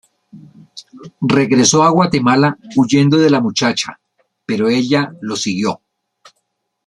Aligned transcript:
Regresó 1.21 1.83
a 1.83 1.91
Guatemala 1.91 2.57
huyendo 2.75 3.17
de 3.19 3.29
la 3.29 3.39
muchacha, 3.39 3.99
pero 4.47 4.67
ella 4.67 5.13
lo 5.21 5.35
siguió. 5.35 5.79